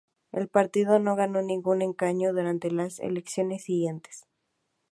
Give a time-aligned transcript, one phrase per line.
[0.31, 4.25] El partido no ganó ningún escaño durante las elecciones siguientes.